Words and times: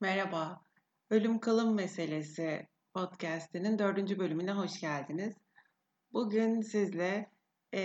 Merhaba, 0.00 0.60
Ölüm 1.10 1.38
Kalım 1.38 1.74
Meselesi 1.74 2.66
podcast'inin 2.94 3.78
dördüncü 3.78 4.18
bölümüne 4.18 4.52
hoş 4.52 4.80
geldiniz. 4.80 5.34
Bugün 6.12 6.60
sizle 6.60 7.30
e, 7.72 7.80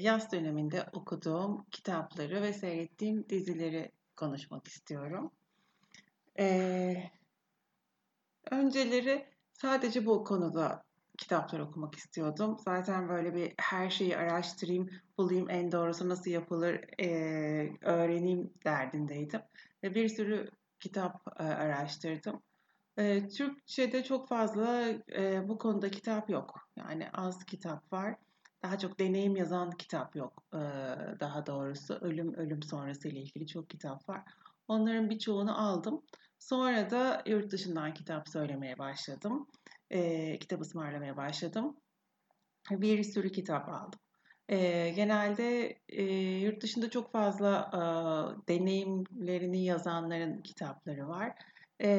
yaz 0.00 0.32
döneminde 0.32 0.86
okuduğum 0.92 1.64
kitapları 1.70 2.42
ve 2.42 2.52
seyrettiğim 2.52 3.28
dizileri 3.28 3.92
konuşmak 4.16 4.68
istiyorum. 4.68 5.30
E, 6.38 6.94
önceleri 8.50 9.26
sadece 9.52 10.06
bu 10.06 10.24
konuda 10.24 10.82
kitaplar 11.18 11.60
okumak 11.60 11.94
istiyordum. 11.94 12.56
Zaten 12.64 13.08
böyle 13.08 13.34
bir 13.34 13.54
her 13.58 13.90
şeyi 13.90 14.16
araştırayım, 14.16 14.90
bulayım 15.18 15.50
en 15.50 15.72
doğrusu 15.72 16.08
nasıl 16.08 16.30
yapılır 16.30 16.80
e, 17.00 17.08
öğreneyim 17.80 18.52
derdindeydim. 18.64 19.40
Ve 19.82 19.94
bir 19.94 20.08
sürü 20.08 20.50
kitap 20.80 21.22
e, 21.40 21.42
araştırdım. 21.42 22.42
E, 22.96 23.28
Türkçe'de 23.28 24.04
çok 24.04 24.28
fazla 24.28 24.84
e, 25.16 25.48
bu 25.48 25.58
konuda 25.58 25.90
kitap 25.90 26.30
yok. 26.30 26.68
Yani 26.76 27.08
az 27.12 27.44
kitap 27.44 27.92
var. 27.92 28.16
Daha 28.62 28.78
çok 28.78 28.98
deneyim 28.98 29.36
yazan 29.36 29.70
kitap 29.70 30.16
yok 30.16 30.44
e, 30.54 30.58
daha 31.20 31.46
doğrusu. 31.46 31.94
Ölüm 31.94 32.34
ölüm 32.34 32.62
sonrası 32.62 33.08
ile 33.08 33.20
ilgili 33.20 33.46
çok 33.46 33.70
kitap 33.70 34.08
var. 34.08 34.22
Onların 34.68 35.10
birçoğunu 35.10 35.68
aldım. 35.68 36.02
Sonra 36.38 36.90
da 36.90 37.22
yurt 37.26 37.52
dışından 37.52 37.94
kitap 37.94 38.28
söylemeye 38.28 38.78
başladım. 38.78 39.46
E, 39.90 40.38
kitap 40.38 40.60
ısmarlamaya 40.60 41.16
başladım. 41.16 41.76
Bir 42.70 43.02
sürü 43.02 43.32
kitap 43.32 43.68
aldım. 43.68 44.00
E, 44.50 44.90
genelde 44.96 45.76
e, 45.88 46.02
yurt 46.40 46.62
dışında 46.62 46.90
çok 46.90 47.12
fazla 47.12 47.70
e, 47.72 47.78
deneyimlerini 48.48 49.64
yazanların 49.64 50.42
kitapları 50.42 51.08
var. 51.08 51.32
E, 51.82 51.90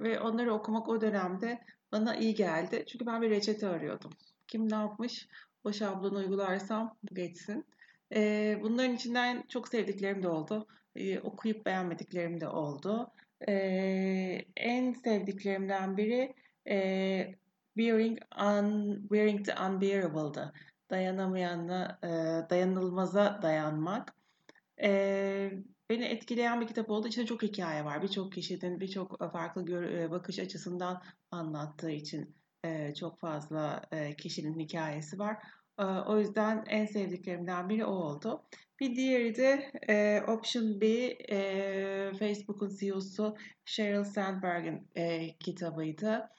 ve 0.00 0.20
onları 0.20 0.54
okumak 0.54 0.88
o 0.88 1.00
dönemde 1.00 1.58
bana 1.92 2.16
iyi 2.16 2.34
geldi. 2.34 2.84
Çünkü 2.88 3.06
ben 3.06 3.22
bir 3.22 3.30
reçete 3.30 3.68
arıyordum. 3.68 4.10
Kim 4.48 4.70
ne 4.70 4.74
yapmış? 4.74 5.28
O 5.64 5.72
şablonu 5.72 6.18
uygularsam 6.18 6.96
geçsin. 7.12 7.64
E, 8.14 8.58
bunların 8.62 8.94
içinden 8.94 9.44
çok 9.48 9.68
sevdiklerim 9.68 10.22
de 10.22 10.28
oldu. 10.28 10.66
E, 10.96 11.20
okuyup 11.20 11.66
beğenmediklerim 11.66 12.40
de 12.40 12.48
oldu. 12.48 13.10
E, 13.48 13.52
en 14.56 14.92
sevdiklerimden 14.92 15.96
biri 15.96 16.34
e, 16.68 17.34
Bearing, 17.78 18.18
un, 18.36 19.08
bearing 19.10 19.46
the 19.46 19.54
unbearable'dı. 19.54 20.52
Dayanamayanla, 20.90 21.98
e, 22.02 22.08
dayanılmaza 22.50 23.40
dayanmak. 23.42 24.14
E, 24.82 25.50
beni 25.90 26.04
etkileyen 26.04 26.60
bir 26.60 26.66
kitap 26.66 26.90
olduğu 26.90 27.08
için 27.08 27.26
çok 27.26 27.42
hikaye 27.42 27.84
var. 27.84 28.02
Birçok 28.02 28.32
kişinin 28.32 28.80
birçok 28.80 29.32
farklı 29.32 29.64
gör, 29.64 29.82
e, 29.82 30.10
bakış 30.10 30.38
açısından 30.38 31.02
anlattığı 31.30 31.90
için 31.90 32.36
e, 32.64 32.94
çok 32.94 33.20
fazla 33.20 33.82
e, 33.92 34.16
kişinin 34.16 34.58
hikayesi 34.58 35.18
var. 35.18 35.36
E, 35.78 35.84
o 35.84 36.18
yüzden 36.18 36.64
en 36.68 36.86
sevdiklerimden 36.86 37.68
biri 37.68 37.84
o 37.84 37.90
oldu. 37.90 38.42
Bir 38.80 38.96
diğeri 38.96 39.36
de 39.36 39.72
e, 39.88 40.22
Option 40.28 40.80
B, 40.80 40.86
e, 40.86 42.12
Facebook'un 42.18 42.76
CEO'su 42.80 43.36
Sheryl 43.64 44.04
Sandberg'in 44.04 44.88
e, 44.94 45.36
kitabıydı 45.38 46.30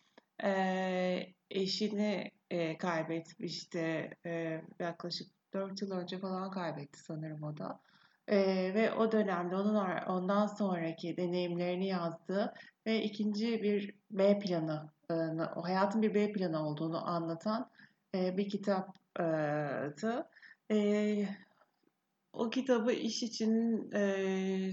e, 0.43 1.33
eşini 1.51 2.31
e, 2.49 2.77
kaybetmişti. 2.77 4.09
E, 4.25 4.61
yaklaşık 4.79 5.27
4 5.53 5.81
yıl 5.81 5.91
önce 5.91 6.19
falan 6.19 6.51
kaybetti 6.51 6.99
sanırım 6.99 7.43
o 7.43 7.57
da. 7.57 7.79
E, 8.27 8.37
ve 8.73 8.93
o 8.93 9.11
dönemde 9.11 9.55
onun 9.55 9.75
ondan 10.07 10.47
sonraki 10.47 11.17
deneyimlerini 11.17 11.87
yazdı 11.87 12.53
ve 12.85 13.03
ikinci 13.03 13.63
bir 13.63 13.95
B 14.11 14.39
planı, 14.39 14.89
e, 15.11 15.13
hayatın 15.61 16.01
bir 16.01 16.13
B 16.13 16.31
planı 16.31 16.67
olduğunu 16.67 17.09
anlatan 17.09 17.69
e, 18.15 18.37
bir 18.37 18.49
kitaptı. 18.49 20.27
E, 20.71 21.27
o 22.33 22.49
kitabı 22.49 22.91
iş 22.91 23.23
için 23.23 23.91
e, 23.91 24.71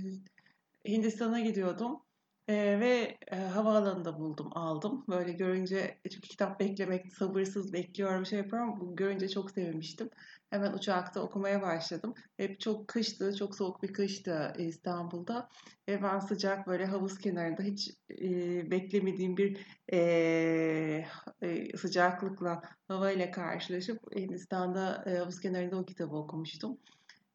Hindistan'a 0.88 1.40
gidiyordum 1.40 2.00
Eee, 2.48 2.80
ve, 2.80 3.18
eee, 3.32 3.38
havaalanında 3.38 4.18
buldum, 4.18 4.48
aldım. 4.52 5.04
Böyle 5.08 5.32
görünce 5.32 5.98
çünkü 6.10 6.28
kitap 6.28 6.60
beklemek, 6.60 7.12
sabırsız 7.14 7.72
bekliyorum, 7.72 8.26
şey 8.26 8.38
yapıyorum. 8.38 8.80
Bu 8.80 8.96
görünce 8.96 9.28
çok 9.28 9.50
sevinmiştim. 9.50 10.10
Hemen 10.50 10.72
uçakta 10.72 11.20
okumaya 11.20 11.62
başladım. 11.62 12.14
Hep 12.36 12.60
çok 12.60 12.88
kıştı, 12.88 13.36
çok 13.36 13.54
soğuk 13.56 13.82
bir 13.82 13.92
kıştı 13.92 14.52
İstanbul'da. 14.58 15.48
Ve 15.88 16.02
ben 16.02 16.18
sıcak 16.18 16.66
böyle 16.66 16.84
havuz 16.86 17.18
kenarında 17.18 17.62
hiç 17.62 17.90
eee, 18.10 18.70
beklemediğim 18.70 19.36
bir 19.36 19.66
eee, 19.92 21.06
sıcaklıkla, 21.76 22.62
havayla 22.88 23.30
karşılaşıp 23.30 23.98
Hindistan'da 24.16 25.04
eee, 25.06 25.18
havuz 25.18 25.40
kenarında 25.40 25.76
o 25.76 25.84
kitabı 25.84 26.16
okumuştum. 26.16 26.78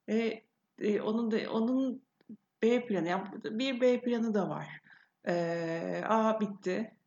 Ve 0.09 0.45
eee, 0.81 1.01
onun 1.01 1.31
da 1.31 1.37
onun 1.51 2.03
B 2.63 2.85
planı, 2.87 3.09
yani 3.09 3.23
bir 3.45 3.81
B 3.81 4.01
planı 4.01 4.33
da 4.33 4.49
var. 4.49 4.81
Ee, 5.27 6.03
A 6.07 6.39
bitti. 6.39 6.97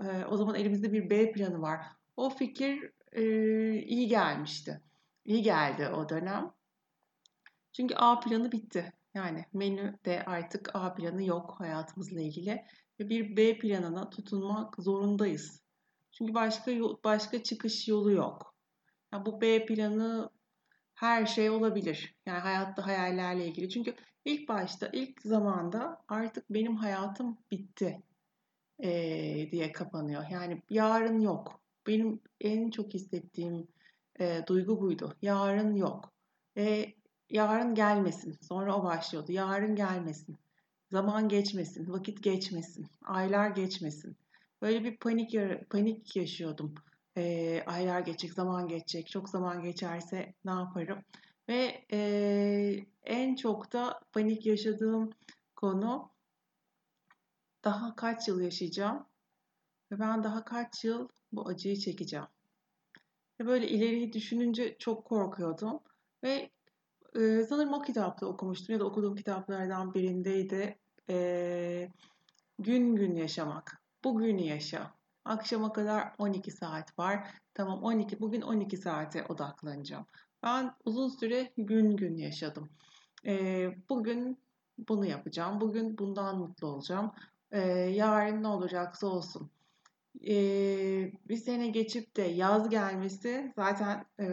Ee, 0.00 0.24
o 0.24 0.36
zaman 0.36 0.54
elimizde 0.54 0.92
bir 0.92 1.10
B 1.10 1.32
planı 1.32 1.62
var. 1.62 1.80
O 2.16 2.30
fikir 2.30 2.92
e, 3.12 3.22
iyi 3.82 4.08
gelmişti. 4.08 4.82
İyi 5.24 5.42
geldi 5.42 5.88
o 5.88 6.08
dönem. 6.08 6.50
Çünkü 7.72 7.94
A 7.94 8.20
planı 8.20 8.52
bitti. 8.52 8.92
Yani 9.14 9.44
menüde 9.52 10.24
artık 10.24 10.70
A 10.74 10.94
planı 10.94 11.24
yok 11.24 11.54
hayatımızla 11.60 12.20
ilgili 12.20 12.64
ve 13.00 13.08
bir 13.08 13.36
B 13.36 13.58
planına 13.58 14.10
tutunmak 14.10 14.76
zorundayız. 14.78 15.62
Çünkü 16.12 16.34
başka 16.34 16.72
başka 17.04 17.42
çıkış 17.42 17.88
yolu 17.88 18.12
yok. 18.12 18.54
Yani 19.12 19.26
bu 19.26 19.40
B 19.40 19.66
planı 19.66 20.30
her 20.94 21.26
şey 21.26 21.50
olabilir. 21.50 22.16
Yani 22.26 22.38
hayatta 22.38 22.86
hayallerle 22.86 23.46
ilgili. 23.46 23.68
Çünkü 23.70 23.94
ilk 24.28 24.48
başta, 24.48 24.88
ilk 24.92 25.22
zamanda 25.22 26.02
artık 26.08 26.50
benim 26.50 26.76
hayatım 26.76 27.38
bitti 27.50 28.02
e, 28.82 28.90
diye 29.50 29.72
kapanıyor. 29.72 30.24
Yani 30.30 30.62
yarın 30.70 31.20
yok. 31.20 31.60
Benim 31.86 32.20
en 32.40 32.70
çok 32.70 32.94
hissettiğim 32.94 33.68
e, 34.20 34.42
duygu 34.46 34.80
buydu. 34.80 35.16
Yarın 35.22 35.74
yok. 35.74 36.12
Ve 36.56 36.94
yarın 37.30 37.74
gelmesin. 37.74 38.36
Sonra 38.40 38.76
o 38.76 38.84
başlıyordu. 38.84 39.32
Yarın 39.32 39.76
gelmesin. 39.76 40.38
Zaman 40.90 41.28
geçmesin, 41.28 41.92
vakit 41.92 42.22
geçmesin, 42.22 42.86
aylar 43.04 43.50
geçmesin. 43.50 44.16
Böyle 44.62 44.84
bir 44.84 44.96
panik 44.96 45.36
panik 45.70 46.16
yaşıyordum 46.16 46.74
e, 47.18 47.62
aylar 47.66 48.00
geçecek, 48.00 48.32
zaman 48.32 48.68
geçecek, 48.68 49.08
çok 49.08 49.28
zaman 49.28 49.62
geçerse 49.62 50.34
ne 50.44 50.50
yaparım? 50.50 50.98
Ve 51.48 51.84
e, 51.92 52.86
en 53.08 53.34
çok 53.34 53.72
da 53.72 54.00
panik 54.12 54.46
yaşadığım 54.46 55.10
konu 55.56 56.10
daha 57.64 57.96
kaç 57.96 58.28
yıl 58.28 58.40
yaşayacağım 58.40 59.06
ve 59.92 59.98
ben 59.98 60.24
daha 60.24 60.44
kaç 60.44 60.84
yıl 60.84 61.08
bu 61.32 61.48
acıyı 61.48 61.76
çekeceğim. 61.76 62.26
Ve 63.40 63.46
böyle 63.46 63.68
ileriyi 63.68 64.12
düşününce 64.12 64.76
çok 64.78 65.04
korkuyordum 65.04 65.80
ve 66.22 66.50
e, 67.16 67.44
sanırım 67.48 67.72
o 67.72 67.82
kitapta 67.82 68.26
okumuştum 68.26 68.72
ya 68.72 68.80
da 68.80 68.84
okuduğum 68.84 69.16
kitaplardan 69.16 69.94
birindeydi. 69.94 70.78
E, 71.10 71.88
gün 72.58 72.96
gün 72.96 73.14
yaşamak. 73.14 73.82
Bugünü 74.04 74.42
yaşa. 74.42 74.94
Akşama 75.24 75.72
kadar 75.72 76.12
12 76.18 76.50
saat 76.50 76.98
var. 76.98 77.30
Tamam 77.54 77.82
12 77.82 78.20
bugün 78.20 78.40
12 78.40 78.76
saate 78.76 79.24
odaklanacağım. 79.24 80.06
Ben 80.42 80.74
uzun 80.84 81.08
süre 81.08 81.52
gün 81.56 81.96
gün 81.96 82.16
yaşadım. 82.16 82.70
Ee, 83.26 83.74
bugün 83.88 84.38
bunu 84.88 85.06
yapacağım. 85.06 85.60
Bugün 85.60 85.98
bundan 85.98 86.38
mutlu 86.38 86.66
olacağım. 86.66 87.12
Ee, 87.52 87.60
yarın 87.70 88.42
ne 88.42 88.48
olacaksa 88.48 89.06
olsun. 89.06 89.50
Ee, 90.28 91.12
bir 91.28 91.36
sene 91.36 91.68
geçip 91.68 92.16
de 92.16 92.22
yaz 92.22 92.68
gelmesi 92.68 93.52
zaten 93.56 94.04
e, 94.20 94.26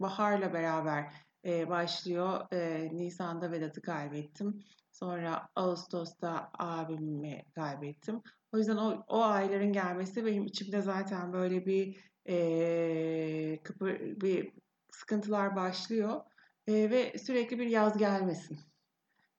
baharla 0.00 0.52
beraber 0.52 1.12
e, 1.44 1.68
başlıyor. 1.68 2.52
E, 2.52 2.88
Nisan'da 2.92 3.52
Vedat'ı 3.52 3.82
kaybettim. 3.82 4.64
Sonra 4.92 5.48
Ağustos'ta 5.56 6.50
abimi 6.58 7.44
kaybettim. 7.54 8.22
O 8.52 8.58
yüzden 8.58 8.76
o, 8.76 9.04
o 9.08 9.22
ayların 9.22 9.72
gelmesi 9.72 10.26
benim 10.26 10.46
içimde 10.46 10.80
zaten 10.82 11.32
böyle 11.32 11.66
bir 11.66 11.96
e, 12.28 13.62
kıpır, 13.62 14.00
bir 14.20 14.52
sıkıntılar 14.90 15.56
başlıyor 15.56 16.20
e, 16.66 16.90
ve 16.90 17.18
sürekli 17.18 17.58
bir 17.58 17.66
yaz 17.66 17.98
gelmesin. 17.98 18.58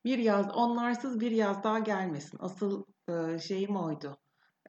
Bir 0.06 0.18
yaz, 0.18 0.52
onlarsız 0.56 1.20
bir 1.20 1.32
yaz 1.32 1.64
daha 1.64 1.80
gelmesin. 1.80 2.38
Asıl 2.42 2.86
e, 3.10 3.40
şeyim 3.40 3.76
oydu. 3.76 4.18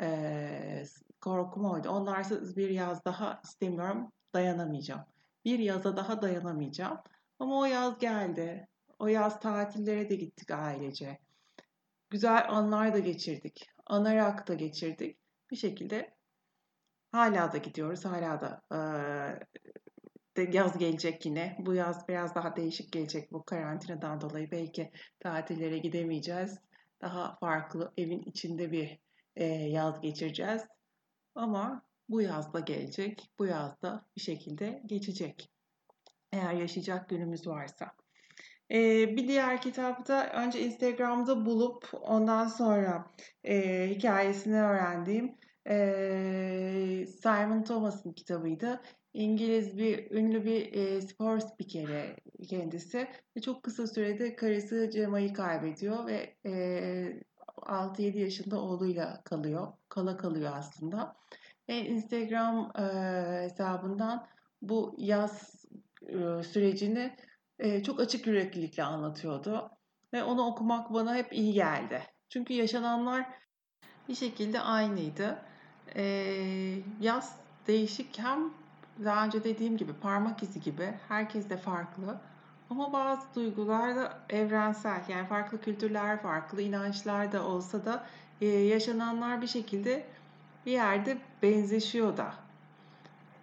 E, 0.00 0.84
korkum 1.20 1.64
oydu. 1.64 1.88
Onlarsız 1.88 2.56
bir 2.56 2.70
yaz 2.70 3.04
daha 3.04 3.40
istemiyorum, 3.44 4.12
dayanamayacağım. 4.34 5.04
Bir 5.44 5.58
yaza 5.58 5.96
daha 5.96 6.22
dayanamayacağım. 6.22 6.98
Ama 7.38 7.58
o 7.58 7.64
yaz 7.64 7.98
geldi. 7.98 8.68
O 8.98 9.06
yaz 9.06 9.40
tatillere 9.40 10.10
de 10.10 10.16
gittik 10.16 10.50
ailece. 10.50 11.18
güzel 12.10 12.46
anlar 12.48 12.94
da 12.94 12.98
geçirdik. 12.98 13.66
Anarak 13.86 14.48
da 14.48 14.54
geçirdik. 14.54 15.18
Bir 15.50 15.56
şekilde 15.56 16.14
hala 17.12 17.52
da 17.52 17.58
gidiyoruz. 17.58 18.04
Hala 18.04 18.40
da 18.40 18.62
e, 18.72 18.78
yaz 20.42 20.78
gelecek 20.78 21.26
yine. 21.26 21.56
Bu 21.58 21.74
yaz 21.74 22.08
biraz 22.08 22.34
daha 22.34 22.56
değişik 22.56 22.92
gelecek 22.92 23.32
bu 23.32 23.44
karantinadan 23.44 24.20
dolayı. 24.20 24.50
Belki 24.50 24.90
tatillere 25.20 25.78
gidemeyeceğiz. 25.78 26.58
Daha 27.00 27.36
farklı 27.36 27.92
evin 27.96 28.22
içinde 28.22 28.72
bir 28.72 28.98
e, 29.36 29.44
yaz 29.44 30.00
geçireceğiz. 30.00 30.62
Ama 31.34 31.82
bu 32.08 32.20
yaz 32.20 32.52
da 32.52 32.60
gelecek. 32.60 33.30
Bu 33.38 33.46
yaz 33.46 33.82
da 33.82 34.06
bir 34.16 34.20
şekilde 34.20 34.82
geçecek. 34.86 35.50
Eğer 36.32 36.52
yaşayacak 36.52 37.08
günümüz 37.08 37.46
varsa. 37.46 37.92
Ee, 38.70 39.16
bir 39.16 39.28
diğer 39.28 39.62
kitapta 39.62 40.26
önce 40.26 40.60
Instagram'da 40.60 41.46
bulup 41.46 41.88
ondan 42.02 42.46
sonra 42.46 43.10
e, 43.44 43.88
hikayesini 43.90 44.62
öğrendiğim 44.62 45.38
e, 45.68 47.06
Simon 47.22 47.62
Thomas'ın 47.62 48.12
kitabıydı. 48.12 48.80
İngiliz 49.14 49.78
bir 49.78 50.10
ünlü 50.10 50.44
bir 50.44 50.72
e, 50.72 51.00
spor 51.00 51.40
spikeri 51.40 52.16
kendisi 52.48 53.08
ve 53.36 53.40
çok 53.40 53.62
kısa 53.62 53.86
sürede 53.86 54.36
karısı 54.36 54.90
Cema'yı 54.90 55.32
kaybediyor 55.32 56.06
ve 56.06 56.36
e, 56.46 56.50
6-7 57.56 58.18
yaşında 58.18 58.60
oğluyla 58.60 59.22
kalıyor. 59.24 59.72
Kala 59.88 60.16
kalıyor 60.16 60.52
aslında. 60.54 61.16
Ve 61.68 61.86
Instagram 61.86 62.72
e, 62.78 62.82
hesabından 63.42 64.26
bu 64.62 64.94
yaz 64.98 65.64
e, 66.02 66.42
sürecini 66.42 67.16
e, 67.58 67.82
çok 67.82 68.00
açık 68.00 68.26
yüreklilikle 68.26 68.82
anlatıyordu. 68.82 69.70
Ve 70.12 70.24
onu 70.24 70.46
okumak 70.46 70.92
bana 70.92 71.16
hep 71.16 71.32
iyi 71.32 71.52
geldi. 71.52 72.02
Çünkü 72.28 72.54
yaşananlar 72.54 73.26
bir 74.08 74.14
şekilde 74.14 74.60
aynıydı. 74.60 75.38
E, 75.96 76.04
yaz 77.00 77.40
değişik 77.66 78.18
hem 78.18 78.63
daha 79.04 79.26
önce 79.26 79.44
dediğim 79.44 79.76
gibi 79.76 79.92
parmak 79.92 80.42
izi 80.42 80.60
gibi 80.60 80.94
herkes 81.08 81.50
de 81.50 81.56
farklı. 81.56 82.18
Ama 82.70 82.92
bazı 82.92 83.22
duygular 83.34 83.96
da 83.96 84.18
evrensel 84.30 85.02
yani 85.08 85.26
farklı 85.26 85.60
kültürler, 85.60 86.22
farklı 86.22 86.62
inançlar 86.62 87.32
da 87.32 87.46
olsa 87.46 87.84
da 87.84 88.04
e, 88.40 88.46
yaşananlar 88.46 89.42
bir 89.42 89.46
şekilde 89.46 90.04
bir 90.66 90.72
yerde 90.72 91.18
benzeşiyor 91.42 92.16
da. 92.16 92.34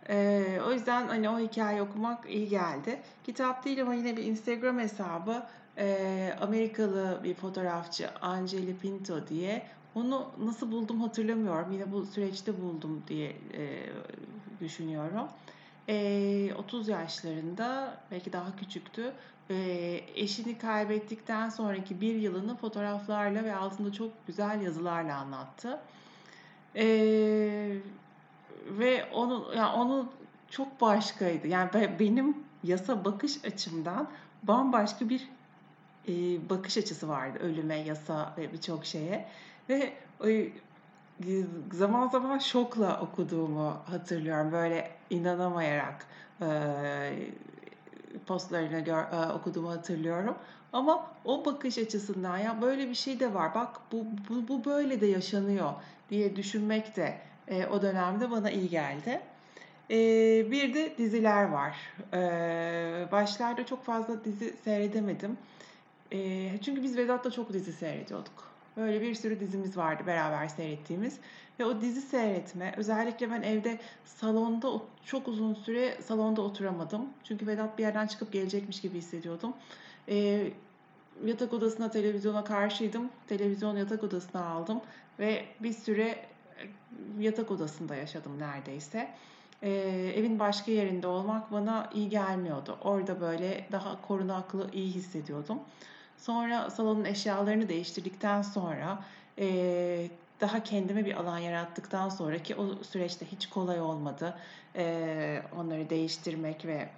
Ee, 0.09 0.59
o 0.67 0.71
yüzden 0.71 1.07
hani 1.07 1.29
o 1.29 1.39
hikaye 1.39 1.81
okumak 1.81 2.29
iyi 2.29 2.49
geldi. 2.49 3.01
Kitap 3.23 3.65
değil 3.65 3.81
ama 3.81 3.93
yine 3.93 4.17
bir 4.17 4.23
Instagram 4.23 4.79
hesabı 4.79 5.43
e, 5.77 6.35
Amerikalı 6.41 7.19
bir 7.23 7.33
fotoğrafçı 7.33 8.09
Angeli 8.21 8.77
Pinto 8.77 9.27
diye. 9.27 9.67
Onu 9.95 10.27
nasıl 10.43 10.71
buldum 10.71 11.01
hatırlamıyorum. 11.01 11.71
Yine 11.71 11.91
bu 11.91 12.05
süreçte 12.05 12.61
buldum 12.61 13.03
diye 13.07 13.29
e, 13.29 13.89
düşünüyorum. 14.61 15.27
E, 15.89 16.53
30 16.57 16.87
yaşlarında 16.87 17.97
belki 18.11 18.33
daha 18.33 18.55
küçüktü. 18.55 19.13
E, 19.49 19.55
eşini 20.15 20.57
kaybettikten 20.57 21.49
sonraki 21.49 22.01
bir 22.01 22.15
yılını 22.15 22.55
fotoğraflarla 22.57 23.43
ve 23.43 23.55
altında 23.55 23.91
çok 23.91 24.27
güzel 24.27 24.61
yazılarla 24.61 25.15
anlattı. 25.15 25.79
E, 26.75 26.85
ve 28.65 29.05
onu 29.13 29.51
yani 29.55 29.73
onu 29.75 30.09
çok 30.49 30.81
başkaydı. 30.81 31.47
Yani 31.47 31.69
benim 31.99 32.37
yasa 32.63 33.05
bakış 33.05 33.45
açımdan 33.45 34.09
bambaşka 34.43 35.09
bir 35.09 35.27
e, 36.07 36.13
bakış 36.49 36.77
açısı 36.77 37.09
vardı 37.09 37.39
ölüme, 37.41 37.75
yasa 37.75 38.33
ve 38.37 38.53
birçok 38.53 38.85
şeye. 38.85 39.27
Ve 39.69 39.93
e, 40.27 40.49
zaman 41.71 42.07
zaman 42.07 42.39
şokla 42.39 43.01
okuduğumu 43.01 43.77
hatırlıyorum. 43.85 44.51
Böyle 44.51 44.91
inanamayarak 45.09 46.05
e, 46.41 46.47
postlarını 48.25 48.79
gör, 48.79 49.03
e, 49.03 49.33
okuduğumu 49.33 49.71
hatırlıyorum. 49.71 50.35
Ama 50.73 51.11
o 51.25 51.45
bakış 51.45 51.77
açısından 51.77 52.37
ya 52.37 52.61
böyle 52.61 52.89
bir 52.89 52.95
şey 52.95 53.19
de 53.19 53.33
var. 53.33 53.55
Bak 53.55 53.79
bu, 53.91 54.05
bu, 54.29 54.47
bu 54.47 54.65
böyle 54.65 55.01
de 55.01 55.05
yaşanıyor 55.05 55.73
diye 56.09 56.35
düşünmek 56.35 56.95
de 56.95 57.17
e, 57.47 57.65
o 57.65 57.81
dönemde 57.81 58.31
bana 58.31 58.51
iyi 58.51 58.69
geldi. 58.69 59.21
E, 59.89 59.95
bir 60.51 60.73
de 60.73 60.97
diziler 60.97 61.43
var. 61.43 61.77
E, 62.13 63.11
başlarda 63.11 63.65
çok 63.65 63.83
fazla 63.83 64.23
dizi 64.25 64.53
seyredemedim. 64.63 65.37
E, 66.11 66.49
çünkü 66.61 66.83
biz 66.83 66.97
Vedat'la 66.97 67.31
çok 67.31 67.53
dizi 67.53 67.73
seyrediyorduk. 67.73 68.50
Böyle 68.77 69.01
bir 69.01 69.15
sürü 69.15 69.39
dizimiz 69.39 69.77
vardı 69.77 70.03
beraber 70.07 70.47
seyrettiğimiz. 70.47 71.17
Ve 71.59 71.65
o 71.65 71.81
dizi 71.81 72.01
seyretme, 72.01 72.73
özellikle 72.77 73.31
ben 73.31 73.41
evde 73.41 73.79
salonda 74.05 74.71
çok 75.05 75.27
uzun 75.27 75.53
süre 75.53 76.01
salonda 76.01 76.41
oturamadım. 76.41 77.09
Çünkü 77.23 77.47
Vedat 77.47 77.77
bir 77.77 77.83
yerden 77.83 78.07
çıkıp 78.07 78.33
gelecekmiş 78.33 78.81
gibi 78.81 78.97
hissediyordum. 78.97 79.53
E, 80.09 80.47
yatak 81.25 81.53
odasına 81.53 81.91
televizyona 81.91 82.43
karşıydım. 82.43 83.09
Televizyon 83.27 83.77
yatak 83.77 84.03
odasına 84.03 84.45
aldım 84.45 84.81
ve 85.19 85.45
bir 85.59 85.73
süre 85.73 86.25
yatak 87.19 87.51
odasında 87.51 87.95
yaşadım 87.95 88.39
neredeyse. 88.39 89.09
Ee, 89.63 89.69
evin 90.15 90.39
başka 90.39 90.71
yerinde 90.71 91.07
olmak 91.07 91.51
bana 91.51 91.89
iyi 91.93 92.09
gelmiyordu. 92.09 92.77
Orada 92.83 93.21
böyle 93.21 93.67
daha 93.71 94.01
korunaklı, 94.01 94.69
iyi 94.73 94.91
hissediyordum. 94.91 95.59
Sonra 96.21 96.69
salonun 96.69 97.05
eşyalarını 97.05 97.69
değiştirdikten 97.69 98.41
sonra 98.41 99.03
e, 99.39 100.07
daha 100.41 100.63
kendime 100.63 101.05
bir 101.05 101.15
alan 101.15 101.37
yarattıktan 101.37 102.09
sonra 102.09 102.43
ki 102.43 102.55
o 102.55 102.83
süreçte 102.83 103.25
hiç 103.25 103.49
kolay 103.49 103.81
olmadı. 103.81 104.35
E, 104.75 105.41
onları 105.57 105.89
değiştirmek 105.89 106.65
ve 106.65 106.89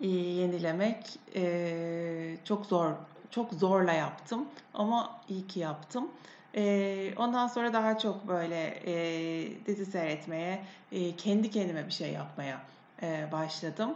e, 0.00 0.06
yenilemek 0.08 1.18
e, 1.34 2.36
çok 2.44 2.66
zor, 2.66 2.92
çok 3.30 3.52
zorla 3.52 3.92
yaptım 3.92 4.48
ama 4.74 5.20
iyi 5.28 5.46
ki 5.46 5.60
yaptım. 5.60 6.08
E, 6.56 7.14
ondan 7.16 7.46
sonra 7.46 7.72
daha 7.72 7.98
çok 7.98 8.28
böyle 8.28 8.80
e, 8.86 9.66
dizi 9.66 9.86
seyretmeye, 9.86 10.62
e, 10.92 11.16
kendi 11.16 11.50
kendime 11.50 11.86
bir 11.86 11.92
şey 11.92 12.12
yapmaya 12.12 12.60
e, 13.02 13.32
başladım. 13.32 13.94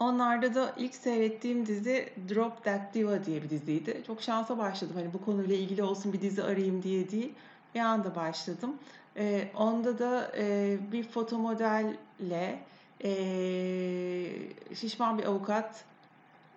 Onlarda 0.00 0.54
da 0.54 0.74
ilk 0.76 0.94
seyrettiğim 0.94 1.66
dizi 1.66 2.08
Drop 2.34 2.64
That 2.64 2.94
Diva 2.94 3.24
diye 3.24 3.42
bir 3.42 3.50
diziydi. 3.50 4.02
Çok 4.06 4.22
şansa 4.22 4.58
başladım. 4.58 4.96
Hani 4.98 5.12
bu 5.12 5.24
konuyla 5.24 5.56
ilgili 5.56 5.82
olsun 5.82 6.12
bir 6.12 6.20
dizi 6.20 6.42
arayayım 6.42 6.82
diye 6.82 7.10
değil. 7.10 7.32
Bir 7.74 7.80
anda 7.80 8.14
başladım. 8.14 8.74
E, 9.16 9.48
onda 9.56 9.98
da 9.98 10.32
e, 10.36 10.76
bir 10.92 11.02
foto 11.02 11.38
modelle 11.38 12.58
e, 13.04 13.10
şişman 14.74 15.18
bir 15.18 15.24
avukat 15.24 15.84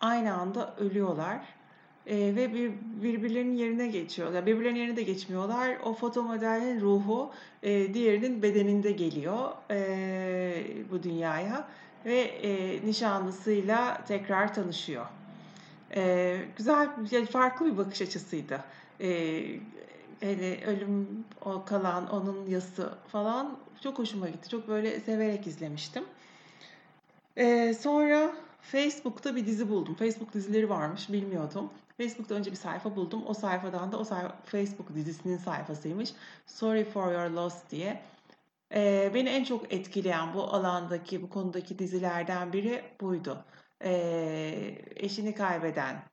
aynı 0.02 0.34
anda 0.34 0.76
ölüyorlar 0.78 1.40
e, 2.08 2.16
ve 2.18 2.54
bir, 2.54 2.72
birbirlerinin 3.04 3.58
yerine 3.58 3.88
geçiyorlar. 3.88 4.46
Birbirlerinin 4.46 4.80
yerine 4.80 4.96
de 4.96 5.04
geçmiyorlar. 5.04 5.78
O 5.84 5.94
foto 5.94 6.24
modelin 6.24 6.82
ruhu 6.82 7.32
e, 7.64 7.94
diğerinin 7.94 8.42
bedeninde 8.42 8.92
geliyor 8.92 9.52
e, 9.72 10.64
bu 10.92 11.04
dünyaya 11.04 11.68
ve 12.06 12.20
e, 12.20 12.82
nişanlısıyla 12.86 14.06
tekrar 14.06 14.54
tanışıyor. 14.54 15.06
E, 15.96 16.38
güzel, 16.58 16.90
yani 17.12 17.26
farklı 17.26 17.66
bir 17.74 17.78
bakış 17.78 18.02
açısıydı. 18.02 18.64
E, 19.02 19.10
hele 20.20 20.66
ölüm 20.66 21.26
o 21.46 21.66
kalan 21.66 22.12
onun 22.12 22.46
yası 22.48 22.94
falan 23.08 23.58
çok 23.84 24.00
hoşuma 24.00 24.30
gitti. 24.30 24.50
Çok 24.50 24.68
böyle 24.68 25.00
severek 25.00 25.48
izlemiştim. 25.48 26.04
E, 27.38 27.74
sonra 27.74 28.32
Facebook'ta 28.62 29.36
bir 29.36 29.46
dizi 29.46 29.70
buldum. 29.70 29.96
Facebook 29.96 30.34
dizileri 30.34 30.70
varmış 30.70 31.12
bilmiyordum. 31.12 31.70
Facebook'ta 31.98 32.36
önce 32.36 32.52
bir 32.52 32.56
sayfa 32.56 32.96
buldum. 32.96 33.24
O 33.28 33.34
sayfadan 33.34 33.92
da 33.92 34.00
o 34.00 34.04
sayfa, 34.04 34.36
Facebook 34.46 34.96
dizisinin 34.96 35.38
sayfasıymış. 35.38 36.10
Sorry 36.48 36.86
for 36.86 37.12
your 37.12 37.30
loss 37.30 37.56
diye. 37.72 38.02
Ee, 38.76 39.12
beni 39.14 39.30
en 39.30 39.44
çok 39.44 39.74
etkileyen 39.74 40.34
bu 40.34 40.44
alandaki, 40.44 41.22
bu 41.22 41.30
konudaki 41.30 41.80
dizilerden 41.80 42.54
biri 42.54 42.98
buydu. 43.02 43.46
Ee, 43.84 44.78
eşini 44.96 45.36
kaybeden 45.36 46.04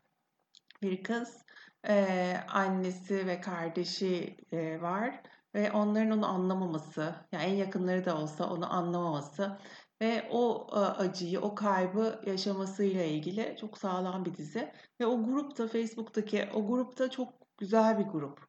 bir 0.83 1.03
kız, 1.03 1.43
ee, 1.89 2.37
annesi 2.49 3.27
ve 3.27 3.41
kardeşi 3.41 4.37
e, 4.53 4.81
var 4.83 5.23
ve 5.55 5.73
onların 5.73 6.11
onu 6.11 6.27
anlamaması, 6.27 7.15
yani 7.33 7.45
en 7.45 7.55
yakınları 7.55 8.05
da 8.05 8.19
olsa 8.23 8.51
onu 8.51 8.73
anlamaması 8.75 9.59
ve 10.03 10.29
o 10.31 10.67
acıyı, 10.77 11.41
o 11.41 11.55
kaybı 11.55 12.23
yaşamasıyla 12.27 13.05
ilgili 13.05 13.57
çok 13.61 13.79
sağlam 13.79 14.25
bir 14.25 14.35
dizi. 14.35 14.73
Ve 15.01 15.07
o 15.07 15.25
grupta, 15.25 15.69
Facebook'taki 15.69 16.49
o 16.55 16.67
grupta 16.67 17.11
çok 17.11 17.59
güzel 17.59 17.99
bir 17.99 18.05
grup. 18.05 18.46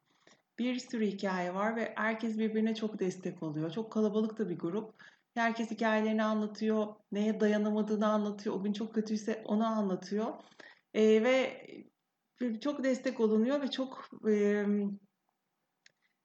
Bir 0.58 0.78
sürü 0.78 1.06
hikaye 1.06 1.54
var 1.54 1.76
ve 1.76 1.92
herkes 1.96 2.38
birbirine 2.38 2.74
çok 2.74 2.98
destek 3.00 3.42
oluyor. 3.42 3.70
Çok 3.70 3.92
kalabalık 3.92 4.38
da 4.38 4.48
bir 4.48 4.58
grup. 4.58 4.94
Herkes 5.34 5.70
hikayelerini 5.70 6.24
anlatıyor, 6.24 6.86
neye 7.12 7.40
dayanamadığını 7.40 8.06
anlatıyor. 8.06 8.54
O 8.56 8.62
gün 8.62 8.72
çok 8.72 8.94
kötüyse 8.94 9.42
onu 9.44 9.66
anlatıyor. 9.66 10.34
E, 10.94 11.22
ve 11.22 11.64
çok 12.60 12.84
destek 12.84 13.20
olunuyor 13.20 13.62
ve 13.62 13.70
çok 13.70 14.08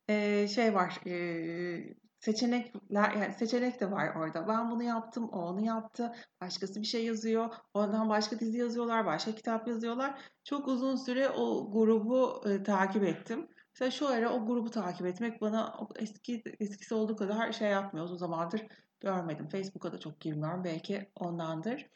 e, 0.09 0.47
şey 0.47 0.73
var 0.73 0.99
e, 1.07 1.95
seçenekler 2.19 3.11
yani 3.11 3.33
seçenek 3.33 3.81
de 3.81 3.91
var 3.91 4.15
orada. 4.15 4.47
Ben 4.47 4.71
bunu 4.71 4.83
yaptım, 4.83 5.29
o 5.29 5.39
onu 5.39 5.65
yaptı. 5.65 6.11
Başkası 6.41 6.81
bir 6.81 6.85
şey 6.85 7.05
yazıyor. 7.05 7.49
Ondan 7.73 8.09
başka 8.09 8.39
dizi 8.39 8.57
yazıyorlar, 8.57 9.05
başka 9.05 9.35
kitap 9.35 9.67
yazıyorlar. 9.67 10.21
Çok 10.43 10.67
uzun 10.67 10.95
süre 10.95 11.29
o 11.29 11.71
grubu 11.71 12.43
e, 12.49 12.63
takip 12.63 13.03
ettim. 13.03 13.47
Mesela 13.73 13.91
şu 13.91 14.07
ara 14.07 14.33
o 14.33 14.45
grubu 14.45 14.71
takip 14.71 15.07
etmek 15.07 15.41
bana 15.41 15.77
eski 15.95 16.43
eskisi 16.59 16.93
olduğu 16.95 17.15
kadar 17.15 17.51
şey 17.51 17.69
yapmıyor. 17.69 18.05
Uzun 18.05 18.17
zamandır 18.17 18.67
görmedim. 18.99 19.49
Facebook'a 19.49 19.91
da 19.91 19.99
çok 19.99 20.19
girmiyorum. 20.19 20.63
Belki 20.63 21.11
ondandır. 21.15 21.89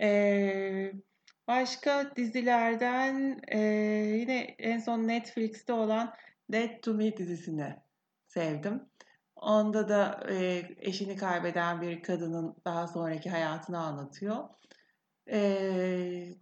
Ee, 0.00 0.92
başka 1.48 2.16
dizilerden 2.16 3.40
e, 3.48 3.58
yine 4.18 4.40
en 4.58 4.78
son 4.78 5.08
Netflix'te 5.08 5.72
olan 5.72 6.14
Dead 6.52 6.80
to 6.82 6.94
Me 6.94 7.16
dizisini 7.16 7.76
sevdim. 8.26 8.88
Onda 9.36 9.88
da 9.88 10.26
e, 10.30 10.62
eşini 10.78 11.16
kaybeden 11.16 11.80
bir 11.80 12.02
kadının 12.02 12.56
daha 12.64 12.88
sonraki 12.88 13.30
hayatını 13.30 13.78
anlatıyor. 13.78 14.48
E, 15.30 16.34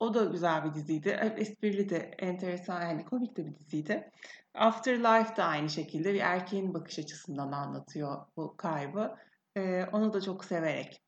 o 0.00 0.14
da 0.14 0.24
güzel 0.24 0.64
bir 0.64 0.74
diziydi. 0.74 1.08
Esprili 1.36 1.88
de, 1.88 1.96
enteresan, 2.18 2.82
yani 2.82 3.04
komik 3.04 3.36
de 3.36 3.46
bir 3.46 3.58
diziydi. 3.58 4.10
Afterlife 4.54 5.36
da 5.36 5.44
aynı 5.44 5.70
şekilde 5.70 6.14
bir 6.14 6.20
erkeğin 6.20 6.74
bakış 6.74 6.98
açısından 6.98 7.52
anlatıyor 7.52 8.26
bu 8.36 8.56
kaybı. 8.56 9.16
E, 9.56 9.84
onu 9.84 10.12
da 10.12 10.20
çok 10.20 10.44
severek 10.44 11.02